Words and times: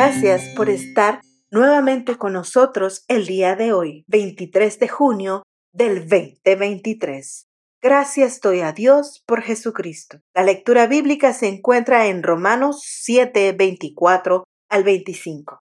Gracias 0.00 0.54
por 0.54 0.70
estar 0.70 1.20
nuevamente 1.50 2.16
con 2.16 2.32
nosotros 2.32 3.04
el 3.08 3.26
día 3.26 3.56
de 3.56 3.72
hoy, 3.72 4.04
23 4.06 4.78
de 4.78 4.86
junio 4.86 5.42
del 5.72 6.08
2023. 6.08 7.48
Gracias 7.82 8.40
doy 8.40 8.60
a 8.60 8.70
Dios 8.70 9.24
por 9.26 9.42
Jesucristo. 9.42 10.20
La 10.36 10.44
lectura 10.44 10.86
bíblica 10.86 11.32
se 11.32 11.48
encuentra 11.48 12.06
en 12.06 12.22
Romanos 12.22 12.84
7, 12.84 13.54
24 13.58 14.44
al 14.70 14.84
25. 14.84 15.58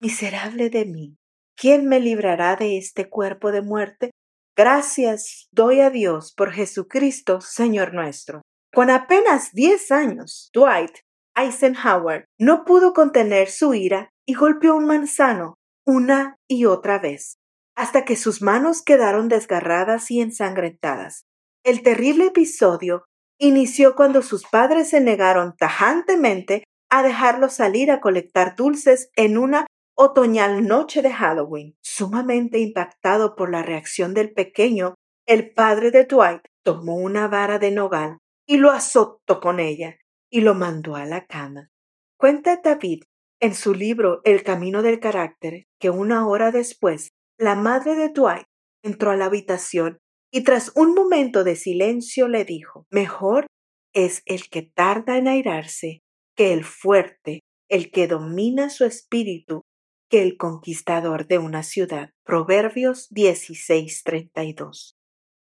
Miserable 0.00 0.70
de 0.70 0.86
mí, 0.86 1.18
¿quién 1.54 1.86
me 1.86 2.00
librará 2.00 2.56
de 2.56 2.78
este 2.78 3.10
cuerpo 3.10 3.52
de 3.52 3.60
muerte? 3.60 4.12
Gracias 4.56 5.46
doy 5.52 5.80
a 5.80 5.90
Dios 5.90 6.32
por 6.34 6.52
Jesucristo, 6.52 7.42
Señor 7.42 7.92
nuestro. 7.92 8.40
Con 8.72 8.88
apenas 8.88 9.52
10 9.52 9.92
años, 9.92 10.48
Dwight 10.54 11.03
Eisenhower 11.36 12.26
no 12.38 12.64
pudo 12.64 12.92
contener 12.92 13.48
su 13.48 13.74
ira 13.74 14.10
y 14.26 14.34
golpeó 14.34 14.76
un 14.76 14.86
manzano 14.86 15.58
una 15.86 16.38
y 16.48 16.64
otra 16.64 16.98
vez, 16.98 17.38
hasta 17.76 18.04
que 18.04 18.16
sus 18.16 18.40
manos 18.40 18.82
quedaron 18.82 19.28
desgarradas 19.28 20.10
y 20.10 20.20
ensangrentadas. 20.20 21.24
El 21.64 21.82
terrible 21.82 22.26
episodio 22.26 23.04
inició 23.38 23.94
cuando 23.94 24.22
sus 24.22 24.46
padres 24.46 24.90
se 24.90 25.00
negaron 25.00 25.54
tajantemente 25.56 26.64
a 26.90 27.02
dejarlo 27.02 27.48
salir 27.48 27.90
a 27.90 28.00
colectar 28.00 28.54
dulces 28.54 29.10
en 29.16 29.36
una 29.36 29.66
otoñal 29.96 30.66
noche 30.66 31.02
de 31.02 31.12
Halloween. 31.12 31.76
Sumamente 31.82 32.58
impactado 32.60 33.34
por 33.34 33.50
la 33.50 33.62
reacción 33.62 34.14
del 34.14 34.32
pequeño, 34.32 34.94
el 35.26 35.52
padre 35.52 35.90
de 35.90 36.04
Dwight 36.04 36.42
tomó 36.62 36.96
una 36.96 37.28
vara 37.28 37.58
de 37.58 37.70
nogal 37.72 38.18
y 38.46 38.58
lo 38.58 38.70
azotó 38.70 39.40
con 39.40 39.58
ella 39.58 39.96
y 40.34 40.40
lo 40.40 40.56
mandó 40.56 40.96
a 40.96 41.06
la 41.06 41.26
cama. 41.26 41.70
Cuenta 42.18 42.60
David 42.60 43.04
en 43.38 43.54
su 43.54 43.72
libro 43.72 44.20
El 44.24 44.42
Camino 44.42 44.82
del 44.82 44.98
Carácter 44.98 45.68
que 45.78 45.90
una 45.90 46.26
hora 46.26 46.50
después 46.50 47.10
la 47.38 47.54
madre 47.54 47.94
de 47.94 48.08
Dwight 48.08 48.46
entró 48.82 49.12
a 49.12 49.16
la 49.16 49.26
habitación 49.26 49.98
y 50.32 50.42
tras 50.42 50.72
un 50.74 50.92
momento 50.92 51.44
de 51.44 51.54
silencio 51.54 52.26
le 52.26 52.44
dijo, 52.44 52.84
mejor 52.90 53.46
es 53.92 54.22
el 54.26 54.48
que 54.50 54.62
tarda 54.62 55.18
en 55.18 55.28
airarse 55.28 56.00
que 56.34 56.52
el 56.52 56.64
fuerte, 56.64 57.44
el 57.68 57.92
que 57.92 58.08
domina 58.08 58.70
su 58.70 58.84
espíritu, 58.84 59.62
que 60.10 60.22
el 60.22 60.36
conquistador 60.36 61.28
de 61.28 61.38
una 61.38 61.62
ciudad. 61.62 62.10
Proverbios 62.24 63.08
16:32. 63.10 64.94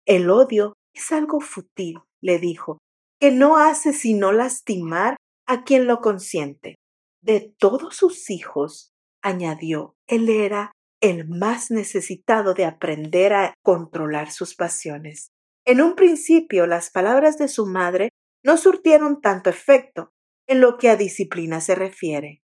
El 0.06 0.30
odio 0.30 0.74
es 0.94 1.12
algo 1.12 1.40
fútil, 1.40 1.96
le 2.22 2.38
dijo, 2.38 2.78
que 3.24 3.32
no 3.32 3.56
hace 3.56 3.94
sino 3.94 4.34
lastimar 4.34 5.16
a 5.48 5.64
quien 5.64 5.88
lo 5.88 6.02
consiente. 6.02 6.76
De 7.22 7.56
todos 7.58 7.96
sus 7.96 8.30
hijos, 8.30 8.92
añadió, 9.22 9.96
él 10.08 10.28
era 10.28 10.74
el 11.00 11.30
más 11.30 11.72
necesitado 11.72 12.54
de 12.54 12.66
aprender 12.66 13.32
a 13.32 13.54
controlar 13.64 14.30
sus 14.30 14.56
pasiones. 14.56 15.30
En 15.66 15.80
un 15.80 15.96
principio 15.96 16.68
las 16.68 16.90
palabras 16.90 17.38
de 17.38 17.48
su 17.48 17.66
madre 17.66 18.10
no 18.44 18.58
surtieron 18.58 19.22
tanto 19.22 19.50
efecto 19.50 20.10
en 20.46 20.60
lo 20.60 20.78
que 20.78 20.90
a 20.90 20.98
disciplina 20.98 21.62
se 21.62 21.76
refiere. 21.76 22.42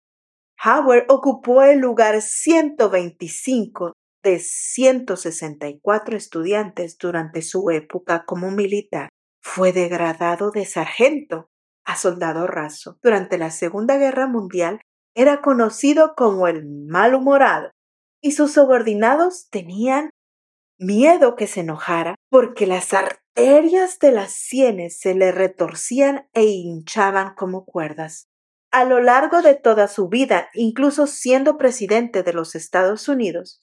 Howard 0.65 1.05
ocupó 1.11 1.61
el 1.61 1.81
lugar 1.81 2.23
125 2.23 3.93
de 4.23 4.39
164 4.39 6.17
estudiantes 6.17 6.97
durante 6.97 7.43
su 7.43 7.69
época 7.69 8.25
como 8.25 8.51
militar 8.51 9.11
fue 9.43 9.73
degradado 9.73 10.51
de 10.51 10.65
sargento 10.65 11.51
a 11.85 11.97
soldado 11.97 12.47
raso. 12.47 12.99
Durante 13.03 13.39
la 13.39 13.51
Segunda 13.51 13.97
Guerra 13.99 14.27
Mundial 14.27 14.81
era 15.15 15.43
conocido 15.43 16.15
como 16.17 16.49
el 16.49 16.65
malhumorado 16.65 17.71
y 18.23 18.33
sus 18.33 18.53
subordinados 18.53 19.49
tenían 19.51 20.11
miedo 20.79 21.37
que 21.37 21.47
se 21.47 21.61
enojara 21.61 22.15
porque 22.31 22.67
las 22.67 22.95
arterias 22.95 23.99
de 23.99 24.13
las 24.13 24.33
sienes 24.33 24.99
se 24.99 25.15
le 25.15 25.33
retorcían 25.33 26.29
e 26.33 26.45
hinchaban 26.45 27.35
como 27.35 27.65
cuerdas. 27.65 28.27
A 28.71 28.85
lo 28.85 29.01
largo 29.01 29.43
de 29.43 29.55
toda 29.55 29.87
su 29.87 30.09
vida, 30.09 30.49
incluso 30.55 31.07
siendo 31.07 31.59
presidente 31.59 32.23
de 32.23 32.33
los 32.33 32.55
Estados 32.55 33.07
Unidos, 33.09 33.63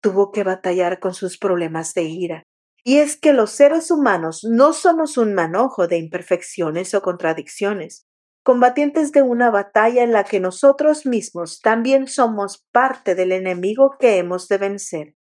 tuvo 0.00 0.30
que 0.30 0.42
batallar 0.42 1.00
con 1.00 1.12
sus 1.12 1.36
problemas 1.36 1.92
de 1.92 2.04
ira, 2.04 2.42
y 2.88 2.98
es 2.98 3.16
que 3.16 3.32
los 3.32 3.50
seres 3.50 3.90
humanos 3.90 4.46
no 4.48 4.72
somos 4.72 5.18
un 5.18 5.34
manojo 5.34 5.88
de 5.88 5.98
imperfecciones 5.98 6.94
o 6.94 7.02
contradicciones, 7.02 8.06
combatientes 8.44 9.10
de 9.10 9.22
una 9.22 9.50
batalla 9.50 10.04
en 10.04 10.12
la 10.12 10.22
que 10.22 10.38
nosotros 10.38 11.04
mismos 11.04 11.60
también 11.60 12.06
somos 12.06 12.64
parte 12.70 13.16
del 13.16 13.32
enemigo 13.32 13.96
que 13.98 14.18
hemos 14.18 14.46
de 14.46 14.58
vencer. 14.58 15.14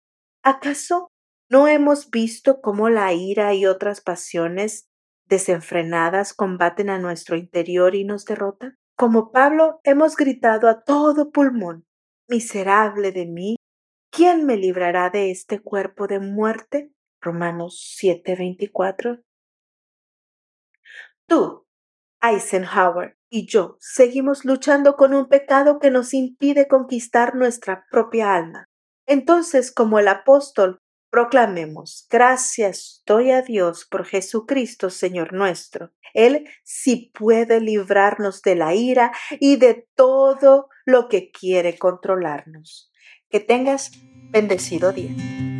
¿Acaso 0.42 1.10
no 1.48 1.66
hemos 1.66 2.10
visto 2.10 2.60
cómo 2.60 2.90
la 2.90 3.14
ira 3.14 3.54
y 3.54 3.64
otras 3.64 4.02
pasiones 4.02 4.90
desenfrenadas 5.24 6.34
combaten 6.34 6.90
a 6.90 6.98
nuestro 6.98 7.34
interior 7.34 7.94
y 7.94 8.04
nos 8.04 8.26
derrotan? 8.26 8.76
Como 8.94 9.32
Pablo 9.32 9.80
hemos 9.84 10.16
gritado 10.16 10.68
a 10.68 10.82
todo 10.82 11.30
pulmón, 11.30 11.86
miserable 12.28 13.10
de 13.10 13.24
mí, 13.24 13.56
¿quién 14.10 14.44
me 14.44 14.58
librará 14.58 15.08
de 15.08 15.30
este 15.30 15.60
cuerpo 15.60 16.06
de 16.06 16.20
muerte? 16.20 16.93
Romanos 17.24 17.96
7:24. 17.98 19.22
Tú, 21.26 21.66
Eisenhower 22.22 23.18
y 23.30 23.46
yo 23.46 23.76
seguimos 23.80 24.44
luchando 24.44 24.96
con 24.96 25.14
un 25.14 25.28
pecado 25.28 25.80
que 25.80 25.90
nos 25.90 26.14
impide 26.14 26.68
conquistar 26.68 27.34
nuestra 27.34 27.86
propia 27.90 28.34
alma. 28.34 28.66
Entonces, 29.06 29.72
como 29.72 29.98
el 29.98 30.08
apóstol, 30.08 30.78
proclamemos, 31.10 32.06
gracias 32.10 33.02
doy 33.06 33.30
a 33.30 33.42
Dios 33.42 33.86
por 33.90 34.04
Jesucristo, 34.04 34.90
Señor 34.90 35.32
nuestro. 35.32 35.92
Él 36.12 36.48
sí 36.64 37.12
puede 37.14 37.60
librarnos 37.60 38.42
de 38.42 38.56
la 38.56 38.74
ira 38.74 39.12
y 39.40 39.56
de 39.56 39.86
todo 39.94 40.68
lo 40.84 41.08
que 41.08 41.30
quiere 41.30 41.78
controlarnos. 41.78 42.90
Que 43.28 43.40
tengas 43.40 43.90
bendecido 44.30 44.92
día. 44.92 45.53